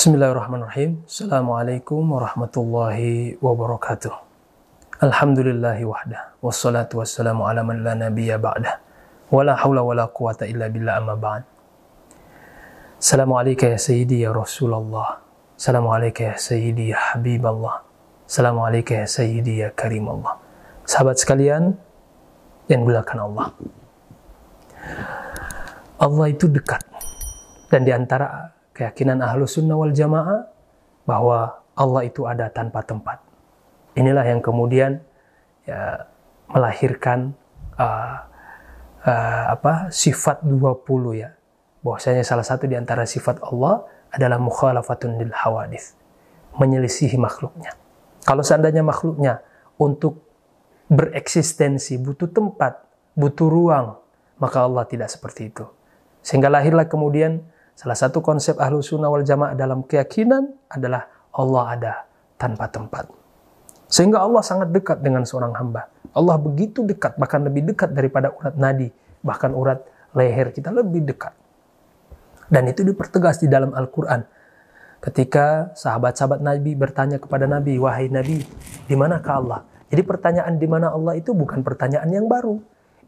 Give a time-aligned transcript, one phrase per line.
[0.00, 1.04] Bismillahirrahmanirrahim.
[1.04, 4.08] Assalamualaikum warahmatullahi wabarakatuh.
[4.96, 6.40] Alhamdulillahi wahdah.
[6.40, 8.80] Wassalatu wassalamu ala man la nabiyya ba'dah.
[9.28, 11.44] Wala hawla wala quwata illa billah amma ba'd.
[12.96, 15.20] Assalamualaikum ya sayyidi ya Rasulullah.
[15.60, 17.84] Assalamualaikum ya sayyidi ya Habiballah.
[18.24, 20.40] Assalamualaikum ya sayyidi ya Karimallah.
[20.88, 21.76] Sahabat sekalian
[22.72, 23.52] yang dimuliakan Allah.
[26.00, 26.88] Allah itu dekat.
[27.68, 30.48] Dan di antara keyakinan ahlu sunnah wal jamaah
[31.04, 33.20] bahwa Allah itu ada tanpa tempat.
[33.92, 35.04] Inilah yang kemudian
[35.68, 36.08] ya,
[36.48, 37.36] melahirkan
[37.76, 38.24] uh,
[39.04, 40.56] uh, apa sifat 20
[41.20, 41.36] ya.
[41.84, 45.92] Bahwasanya salah satu di antara sifat Allah adalah mukhalafatun lil hawadith.
[46.56, 47.76] Menyelisihi makhluknya.
[48.24, 49.44] Kalau seandainya makhluknya
[49.76, 50.24] untuk
[50.88, 52.80] bereksistensi butuh tempat,
[53.12, 53.86] butuh ruang,
[54.40, 55.68] maka Allah tidak seperti itu.
[56.20, 57.44] Sehingga lahirlah kemudian
[57.80, 61.92] Salah satu konsep ahlu sunnah wal jamaah dalam keyakinan adalah Allah ada
[62.36, 63.08] tanpa tempat.
[63.88, 65.88] Sehingga Allah sangat dekat dengan seorang hamba.
[66.12, 68.92] Allah begitu dekat, bahkan lebih dekat daripada urat nadi,
[69.24, 69.80] bahkan urat
[70.12, 71.32] leher kita lebih dekat.
[72.52, 74.28] Dan itu dipertegas di dalam Al-Quran.
[75.00, 78.44] Ketika sahabat-sahabat Nabi bertanya kepada Nabi, Wahai Nabi,
[78.84, 79.60] di manakah Allah?
[79.88, 82.60] Jadi pertanyaan di mana Allah itu bukan pertanyaan yang baru.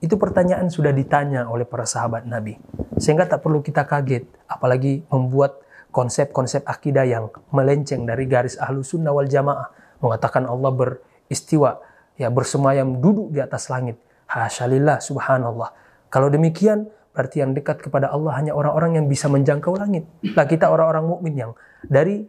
[0.02, 2.58] Itu pertanyaan sudah ditanya oleh para sahabat Nabi.
[2.98, 5.62] Sehingga tak perlu kita kaget, apalagi membuat
[5.94, 9.70] konsep-konsep akidah yang melenceng dari garis ahlu sunnah wal jamaah.
[10.02, 11.78] Mengatakan Allah beristiwa,
[12.18, 13.94] ya bersemayam duduk di atas langit.
[14.26, 15.70] Hasyalillah, subhanallah.
[16.10, 20.08] Kalau demikian, berarti yang dekat kepada Allah hanya orang-orang yang bisa menjangkau langit.
[20.34, 21.52] Lah kita orang-orang mukmin yang
[21.86, 22.26] dari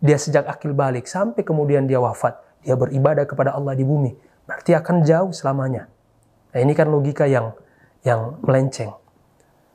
[0.00, 4.16] dia sejak akil balik sampai kemudian dia wafat, dia beribadah kepada Allah di bumi,
[4.48, 5.92] berarti akan jauh selamanya.
[6.56, 7.52] Nah, ini kan logika yang
[8.00, 8.96] yang melenceng.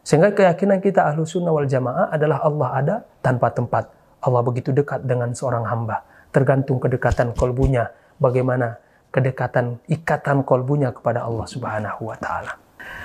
[0.01, 3.85] Sehingga keyakinan kita ahlu sunnah wal jamaah adalah Allah ada tanpa tempat.
[4.17, 6.01] Allah begitu dekat dengan seorang hamba.
[6.33, 7.85] Tergantung kedekatan kolbunya.
[8.17, 8.81] Bagaimana
[9.13, 12.57] kedekatan ikatan kolbunya kepada Allah subhanahu wa ta'ala.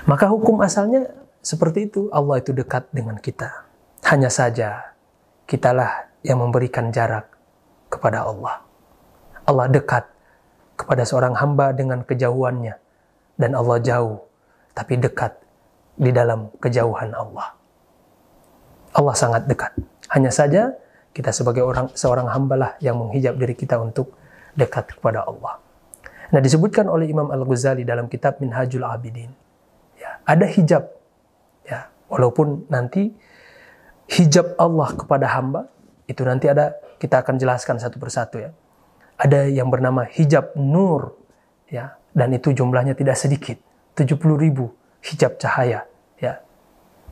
[0.08, 1.12] Maka hukum asalnya
[1.44, 2.08] seperti itu.
[2.16, 3.68] Allah itu dekat dengan kita.
[4.08, 4.96] Hanya saja
[5.44, 7.28] kitalah yang memberikan jarak
[7.92, 8.64] kepada Allah.
[9.44, 10.08] Allah dekat
[10.80, 12.85] kepada seorang hamba dengan kejauhannya
[13.36, 14.24] dan Allah jauh,
[14.72, 15.36] tapi dekat
[15.96, 17.56] di dalam kejauhan Allah.
[18.96, 19.72] Allah sangat dekat.
[20.12, 20.72] Hanya saja
[21.12, 24.12] kita sebagai orang seorang hambalah yang menghijab diri kita untuk
[24.56, 25.60] dekat kepada Allah.
[26.32, 29.30] Nah disebutkan oleh Imam Al Ghazali dalam kitab Minhajul Abidin,
[29.96, 30.90] ya, ada hijab,
[31.64, 33.14] ya, walaupun nanti
[34.10, 35.70] hijab Allah kepada hamba
[36.06, 38.50] itu nanti ada kita akan jelaskan satu persatu ya.
[39.16, 41.16] Ada yang bernama hijab nur,
[41.72, 43.60] ya, dan itu jumlahnya tidak sedikit.
[43.92, 44.72] 70 ribu
[45.04, 45.84] hijab cahaya
[46.16, 46.40] ya.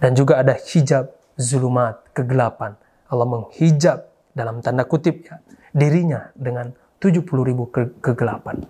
[0.00, 2.80] Dan juga ada hijab zulumat kegelapan.
[3.12, 5.38] Allah menghijab dalam tanda kutip ya
[5.76, 8.64] dirinya dengan 70 ribu ke kegelapan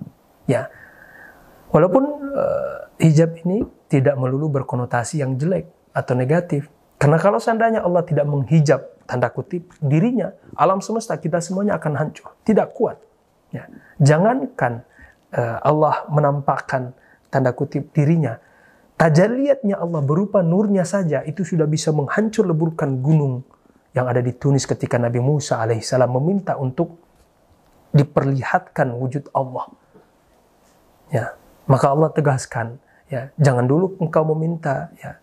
[0.51, 0.67] ya.
[1.71, 6.67] Walaupun uh, hijab ini tidak melulu berkonotasi yang jelek atau negatif
[6.99, 12.35] karena kalau seandainya Allah tidak menghijab tanda kutip dirinya alam semesta kita semuanya akan hancur
[12.43, 12.99] tidak kuat
[13.51, 13.67] ya.
[14.03, 14.87] Jangankan
[15.39, 16.95] Allah menampakkan
[17.27, 18.39] tanda kutip dirinya,
[18.95, 23.43] tajaliatnya Allah berupa nurnya saja itu sudah bisa menghancur leburkan gunung
[23.95, 26.99] yang ada di Tunis ketika Nabi Musa alaihissalam meminta untuk
[27.95, 29.71] diperlihatkan wujud Allah.
[31.15, 31.39] Ya,
[31.71, 35.15] maka Allah tegaskan, ya, jangan dulu engkau meminta ya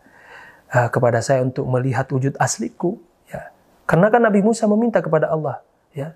[0.72, 2.96] uh, kepada saya untuk melihat wujud asliku,
[3.28, 3.52] ya.
[3.84, 5.60] Karena kan Nabi Musa meminta kepada Allah,
[5.92, 6.16] ya.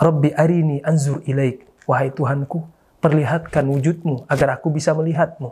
[0.00, 2.64] Rabbi arini anzur ilaik, wahai Tuhanku,
[3.02, 5.50] perlihatkan wujudmu agar aku bisa melihatmu.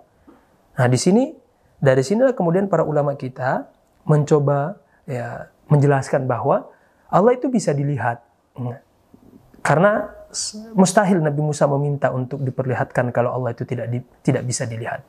[0.79, 1.35] Nah, di sini
[1.83, 3.67] dari sinilah kemudian para ulama kita
[4.07, 6.71] mencoba ya menjelaskan bahwa
[7.11, 8.23] Allah itu bisa dilihat.
[9.61, 10.09] Karena
[10.79, 15.03] mustahil Nabi Musa meminta untuk diperlihatkan kalau Allah itu tidak di, tidak bisa dilihat.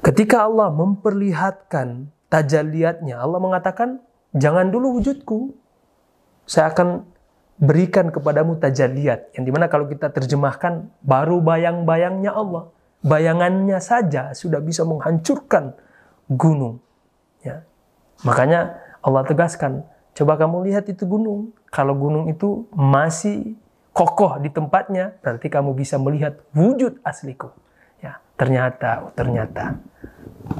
[0.00, 3.98] Ketika Allah memperlihatkan tajaliatnya, Allah mengatakan,
[4.32, 5.52] "Jangan dulu wujudku.
[6.46, 7.02] Saya akan
[7.60, 12.72] berikan kepadamu tajaliat yang di mana kalau kita terjemahkan baru bayang-bayangnya Allah.
[13.00, 15.76] Bayangannya saja sudah bisa menghancurkan
[16.28, 16.80] gunung.
[17.44, 17.64] Ya.
[18.24, 19.84] Makanya Allah tegaskan
[20.16, 21.52] coba kamu lihat itu gunung.
[21.68, 23.56] Kalau gunung itu masih
[23.96, 27.52] kokoh di tempatnya berarti kamu bisa melihat wujud asliku.
[28.04, 29.80] Ya ternyata oh, ternyata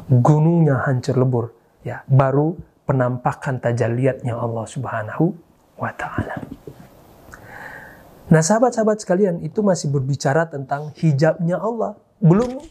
[0.09, 1.47] gunungnya hancur lebur.
[1.85, 2.57] Ya baru
[2.89, 5.33] penampakan tajaliatnya Allah Subhanahu
[5.77, 6.50] wa taala
[8.31, 11.99] Nah sahabat-sahabat sekalian itu masih berbicara tentang hijabnya Allah.
[12.23, 12.63] Belum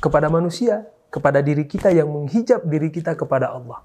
[0.00, 3.84] kepada manusia, kepada diri kita yang menghijab diri kita kepada Allah.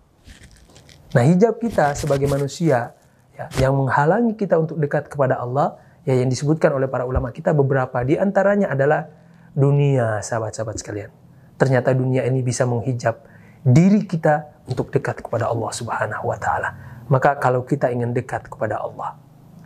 [1.12, 2.95] Nah hijab kita sebagai manusia
[3.36, 5.75] ya, yang menghalangi kita untuk dekat kepada Allah
[6.07, 9.12] ya yang disebutkan oleh para ulama kita beberapa di antaranya adalah
[9.51, 11.12] dunia sahabat-sahabat sekalian.
[11.60, 13.19] Ternyata dunia ini bisa menghijab
[13.68, 16.69] diri kita untuk dekat kepada Allah Subhanahu wa taala.
[17.12, 19.19] Maka kalau kita ingin dekat kepada Allah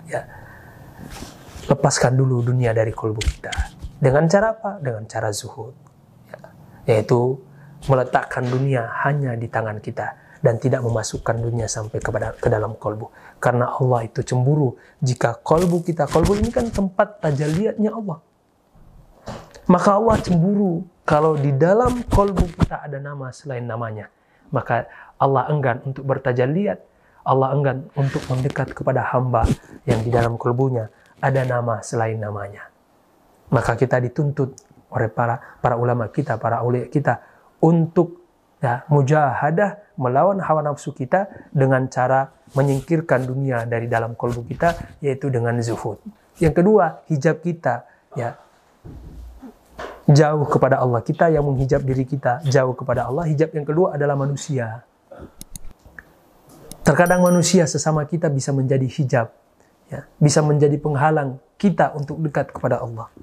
[0.09, 0.42] ya
[1.67, 3.53] lepaskan dulu dunia dari kolbu kita.
[4.03, 4.83] Dengan cara apa?
[4.83, 5.71] Dengan cara zuhud.
[6.27, 6.37] Ya,
[6.99, 7.39] yaitu
[7.87, 13.11] meletakkan dunia hanya di tangan kita dan tidak memasukkan dunia sampai kepada ke dalam kolbu.
[13.39, 18.19] Karena Allah itu cemburu jika kolbu kita, kolbu ini kan tempat tajaliatnya Allah.
[19.71, 24.11] Maka Allah cemburu kalau di dalam kolbu kita ada nama selain namanya.
[24.51, 26.83] Maka Allah enggan untuk bertajaliat.
[27.23, 29.47] Allah enggan untuk mendekat kepada hamba
[29.87, 30.91] yang di dalam kolbunya
[31.23, 32.67] ada nama selain namanya.
[33.55, 34.59] Maka kita dituntut
[34.91, 37.23] oleh para para ulama kita, para ulia kita
[37.63, 38.19] untuk
[38.59, 42.27] ya, mujahadah melawan hawa nafsu kita dengan cara
[42.59, 46.03] menyingkirkan dunia dari dalam kolbu kita yaitu dengan zuhud.
[46.43, 47.87] Yang kedua, hijab kita
[48.19, 48.35] ya
[50.09, 50.99] jauh kepada Allah.
[51.05, 53.29] Kita yang menghijab diri kita jauh kepada Allah.
[53.29, 54.83] Hijab yang kedua adalah manusia.
[56.83, 59.31] Terkadang manusia sesama kita bisa menjadi hijab,
[59.93, 63.13] ya, bisa menjadi penghalang kita untuk dekat kepada Allah.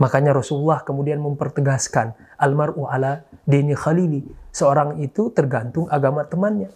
[0.00, 4.24] Makanya Rasulullah kemudian mempertegaskan almaru ala dini khalili.
[4.50, 6.72] Seorang itu tergantung agama temannya.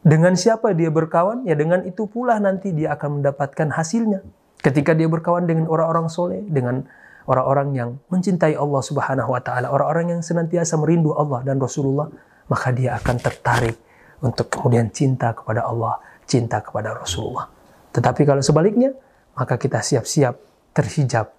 [0.00, 4.24] Dengan siapa dia berkawan, ya dengan itu pula nanti dia akan mendapatkan hasilnya.
[4.64, 6.88] Ketika dia berkawan dengan orang-orang soleh, dengan
[7.28, 12.08] orang-orang yang mencintai Allah Subhanahu wa taala, orang-orang yang senantiasa merindu Allah dan Rasulullah,
[12.48, 13.76] maka dia akan tertarik
[14.24, 17.59] untuk kemudian cinta kepada Allah, cinta kepada Rasulullah.
[17.90, 18.94] Tetapi kalau sebaliknya,
[19.34, 20.38] maka kita siap-siap
[20.74, 21.30] terhijab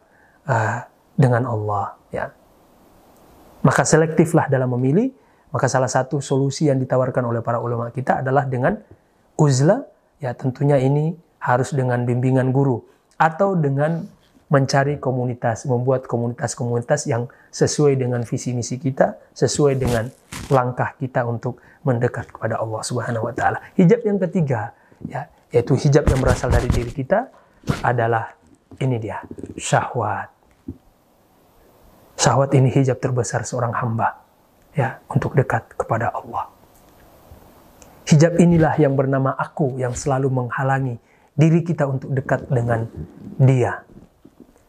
[0.48, 0.84] uh,
[1.16, 2.26] dengan Allah ya.
[3.62, 5.14] Maka selektiflah dalam memilih,
[5.54, 8.80] maka salah satu solusi yang ditawarkan oleh para ulama kita adalah dengan
[9.38, 9.86] uzlah
[10.18, 11.14] ya tentunya ini
[11.44, 12.82] harus dengan bimbingan guru
[13.18, 14.06] atau dengan
[14.52, 20.12] mencari komunitas, membuat komunitas-komunitas yang sesuai dengan visi misi kita, sesuai dengan
[20.52, 23.64] langkah kita untuk mendekat kepada Allah Subhanahu wa taala.
[23.80, 24.76] Hijab yang ketiga
[25.08, 27.28] ya, yaitu hijab yang berasal dari diri kita
[27.84, 28.34] adalah
[28.80, 29.20] ini dia,
[29.60, 30.32] syahwat.
[32.16, 34.24] Syahwat ini hijab terbesar seorang hamba
[34.72, 36.48] ya untuk dekat kepada Allah.
[38.08, 40.98] Hijab inilah yang bernama aku yang selalu menghalangi
[41.36, 42.88] diri kita untuk dekat dengan
[43.40, 43.84] Dia.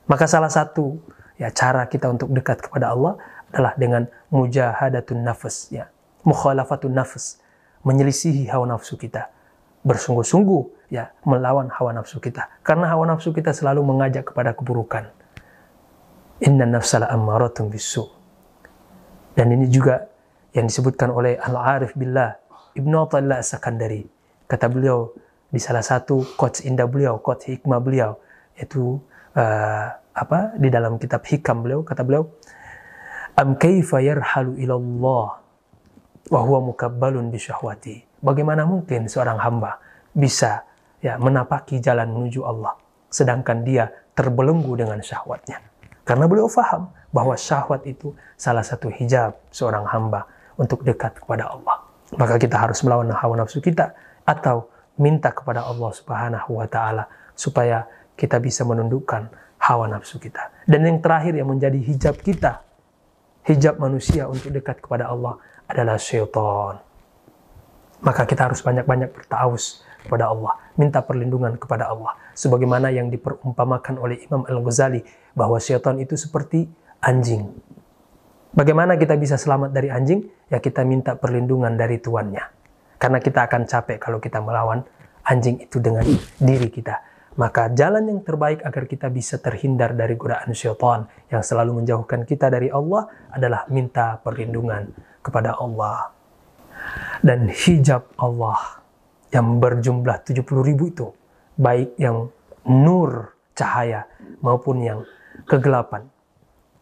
[0.07, 0.99] Maka salah satu
[1.39, 3.19] ya cara kita untuk dekat kepada Allah
[3.53, 5.93] adalah dengan mujahadatun nafas ya,
[6.25, 7.39] mukhalafatun nafas,
[7.85, 9.29] menyelisihi hawa nafsu kita.
[9.83, 12.47] Bersungguh-sungguh ya melawan hawa nafsu kita.
[12.63, 15.11] Karena hawa nafsu kita selalu mengajak kepada keburukan
[16.43, 18.03] Inna nafsala ammaratun bisu.
[19.39, 20.11] Dan ini juga
[20.53, 22.35] yang disebutkan oleh Al-Arif Billah
[22.75, 24.03] Ibnu Athaillah Sakandari.
[24.51, 25.15] Kata beliau
[25.49, 28.19] di salah satu quotes indah beliau, quotes hikmah beliau,
[28.59, 29.01] yaitu
[29.37, 32.29] uh, apa di dalam kitab hikam beliau kata beliau
[33.37, 35.41] am kaifa yarhalu ilallah
[36.29, 39.83] wa huwa mukabbalun bisyahwati bagaimana mungkin seorang hamba
[40.15, 40.65] bisa
[41.03, 42.79] ya menapaki jalan menuju Allah
[43.13, 45.73] sedangkan dia terbelenggu dengan syahwatnya
[46.03, 50.27] karena beliau faham bahwa syahwat itu salah satu hijab seorang hamba
[50.59, 51.79] untuk dekat kepada Allah.
[52.19, 53.95] Maka kita harus melawan hawa nafsu kita
[54.27, 54.69] atau
[54.99, 57.87] minta kepada Allah Subhanahu wa taala supaya
[58.19, 59.31] kita bisa menundukkan
[59.63, 60.53] hawa nafsu kita.
[60.67, 62.67] Dan yang terakhir yang menjadi hijab kita,
[63.47, 65.39] hijab manusia untuk dekat kepada Allah
[65.71, 66.83] adalah syaitan.
[68.03, 72.19] Maka kita harus banyak-banyak bertaus kepada Allah, minta perlindungan kepada Allah.
[72.35, 75.07] Sebagaimana yang diperumpamakan oleh Imam Al-Ghazali
[75.39, 76.67] bahwa syaitan itu seperti
[76.99, 77.55] anjing.
[78.53, 80.27] Bagaimana kita bisa selamat dari anjing?
[80.51, 82.43] Ya kita minta perlindungan dari tuannya.
[82.99, 84.83] Karena kita akan capek kalau kita melawan
[85.25, 86.05] anjing itu dengan
[86.37, 87.01] diri kita.
[87.33, 92.53] Maka jalan yang terbaik agar kita bisa terhindar dari godaan syaitan yang selalu menjauhkan kita
[92.53, 94.93] dari Allah adalah minta perlindungan
[95.25, 96.22] kepada Allah.
[97.23, 98.83] Dan hijab Allah
[99.31, 101.09] yang berjumlah 70 ribu itu,
[101.55, 102.29] baik yang
[102.67, 104.09] nur cahaya
[104.43, 105.01] maupun yang
[105.47, 106.07] kegelapan.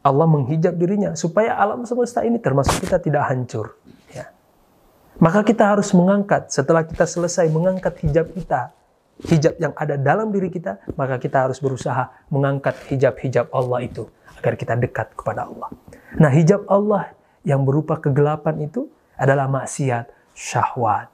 [0.00, 3.76] Allah menghijab dirinya supaya alam semesta ini termasuk kita tidak hancur.
[4.16, 4.32] Ya.
[5.20, 8.72] Maka kita harus mengangkat, setelah kita selesai mengangkat hijab kita,
[9.28, 14.08] hijab yang ada dalam diri kita, maka kita harus berusaha mengangkat hijab-hijab Allah itu
[14.40, 15.68] agar kita dekat kepada Allah.
[16.16, 17.12] Nah, hijab Allah
[17.44, 18.88] yang berupa kegelapan itu
[19.20, 21.12] adalah maksiat, syahwat,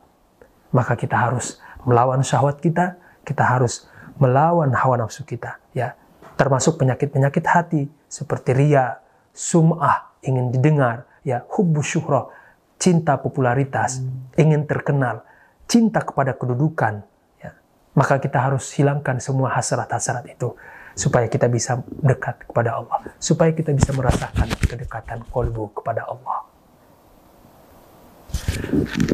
[0.71, 2.95] maka kita harus melawan syahwat kita,
[3.27, 3.91] kita harus
[4.23, 5.99] melawan hawa nafsu kita, ya.
[6.39, 9.03] Termasuk penyakit-penyakit hati seperti ria,
[9.35, 12.31] sum'ah, ingin didengar, ya, hubbu syuhra,
[12.79, 14.05] cinta popularitas,
[14.39, 15.27] ingin terkenal,
[15.67, 17.03] cinta kepada kedudukan,
[17.43, 17.51] ya.
[17.99, 20.55] Maka kita harus hilangkan semua hasrat-hasrat itu
[20.97, 26.56] supaya kita bisa dekat kepada Allah, supaya kita bisa merasakan kedekatan kolbu kepada Allah.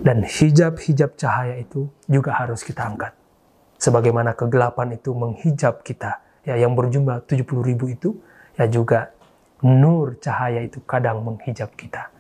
[0.03, 3.13] Dan hijab-hijab cahaya itu juga harus kita angkat.
[3.79, 8.15] Sebagaimana kegelapan itu menghijab kita, ya yang berjumlah 70 ribu itu,
[8.55, 9.11] ya juga
[9.63, 12.11] nur cahaya itu kadang menghijab kita.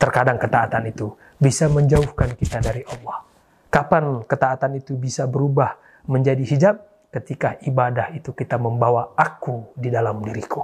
[0.00, 3.24] Terkadang ketaatan itu bisa menjauhkan kita dari Allah.
[3.68, 5.76] Kapan ketaatan itu bisa berubah
[6.08, 6.76] menjadi hijab?
[7.10, 10.62] Ketika ibadah itu kita membawa aku di dalam diriku.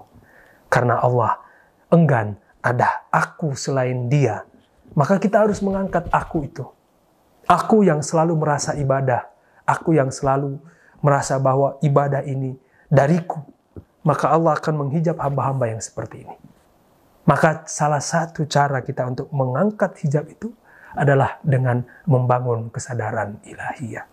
[0.71, 1.43] Karena Allah
[1.91, 4.47] enggan ada aku selain dia
[4.93, 6.65] maka kita harus mengangkat aku itu.
[7.47, 9.27] Aku yang selalu merasa ibadah.
[9.67, 10.59] Aku yang selalu
[11.03, 12.59] merasa bahwa ibadah ini
[12.91, 13.43] dariku.
[14.07, 16.37] Maka Allah akan menghijab hamba-hamba yang seperti ini.
[17.27, 20.55] Maka salah satu cara kita untuk mengangkat hijab itu
[20.95, 24.07] adalah dengan membangun kesadaran ilahiyah.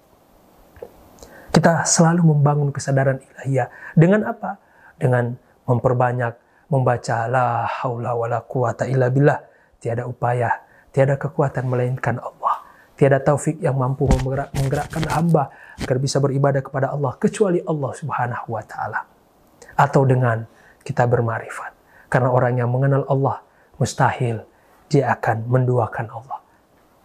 [1.53, 3.69] Kita selalu membangun kesadaran ilahiyah.
[3.93, 4.57] Dengan apa?
[4.97, 5.37] Dengan
[5.69, 6.33] memperbanyak
[6.73, 9.52] membaca la haula wala quwata illa billah.
[9.83, 10.63] Tiada upaya
[10.93, 12.61] Tiada kekuatan melainkan Allah.
[12.93, 15.49] Tiada taufik yang mampu menggerak, menggerakkan hamba
[15.81, 19.01] agar bisa beribadah kepada Allah kecuali Allah Subhanahu wa taala.
[19.73, 20.45] Atau dengan
[20.85, 21.73] kita bermarifat.
[22.13, 23.41] Karena orang yang mengenal Allah
[23.81, 24.45] mustahil
[24.85, 26.39] dia akan menduakan Allah.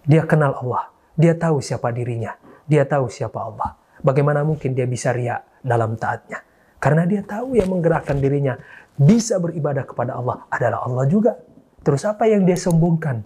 [0.04, 2.36] Dia kenal Allah, dia tahu siapa dirinya,
[2.68, 3.72] dia tahu siapa Allah.
[4.04, 6.44] Bagaimana mungkin dia bisa riak dalam taatnya?
[6.76, 8.60] Karena dia tahu yang menggerakkan dirinya
[9.00, 11.32] bisa beribadah kepada Allah adalah Allah juga.
[11.82, 13.22] Terus apa yang dia sombongkan?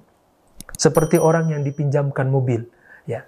[0.76, 2.66] Seperti orang yang dipinjamkan mobil,
[3.06, 3.26] ya.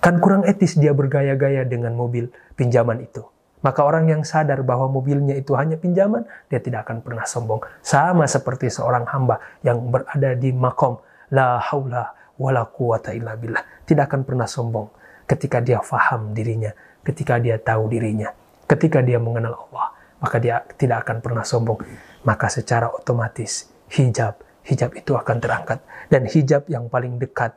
[0.00, 3.24] Kan kurang etis dia bergaya-gaya dengan mobil pinjaman itu.
[3.60, 7.60] Maka orang yang sadar bahwa mobilnya itu hanya pinjaman, dia tidak akan pernah sombong.
[7.84, 10.96] Sama seperti seorang hamba yang berada di makom
[11.28, 13.60] la haula wala quwata illa billah.
[13.84, 14.88] Tidak akan pernah sombong
[15.28, 16.72] ketika dia faham dirinya,
[17.04, 18.32] ketika dia tahu dirinya,
[18.64, 19.92] ketika dia mengenal Allah,
[20.24, 21.84] maka dia tidak akan pernah sombong.
[22.26, 25.78] Maka secara otomatis hijab hijab itu akan terangkat.
[26.10, 27.54] Dan hijab yang paling dekat,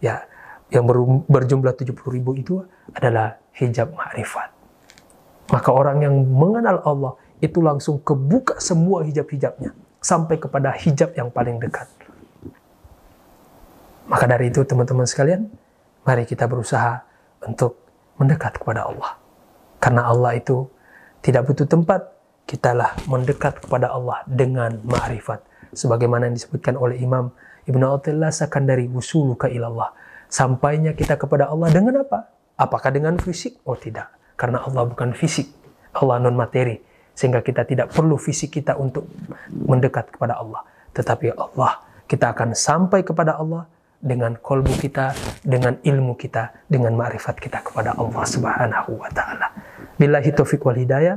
[0.00, 0.24] ya,
[0.72, 0.84] yang
[1.28, 2.60] berjumlah 70 ribu itu
[2.92, 4.48] adalah hijab ma'rifat.
[5.52, 7.12] Maka orang yang mengenal Allah
[7.42, 11.88] itu langsung kebuka semua hijab-hijabnya sampai kepada hijab yang paling dekat.
[14.08, 15.48] Maka dari itu teman-teman sekalian,
[16.04, 17.04] mari kita berusaha
[17.44, 17.78] untuk
[18.16, 19.16] mendekat kepada Allah.
[19.82, 20.68] Karena Allah itu
[21.22, 22.06] tidak butuh tempat,
[22.52, 25.40] kitalah mendekat kepada Allah dengan ma'rifat
[25.72, 27.32] sebagaimana yang disebutkan oleh Imam
[27.64, 28.28] Ibnu Athaillah
[28.68, 29.96] dari wusuluka ilallah.
[30.28, 32.28] Sampainya kita kepada Allah dengan apa?
[32.60, 33.56] Apakah dengan fisik?
[33.64, 35.48] Oh tidak, karena Allah bukan fisik.
[35.96, 36.80] Allah non materi
[37.12, 39.08] sehingga kita tidak perlu fisik kita untuk
[39.48, 40.64] mendekat kepada Allah.
[40.92, 43.68] Tetapi Allah, kita akan sampai kepada Allah
[44.00, 45.12] dengan kolbu kita,
[45.44, 49.52] dengan ilmu kita, dengan ma'rifat kita kepada Allah Subhanahu wa taala.
[50.00, 51.16] Billahi taufiq wal hidayah.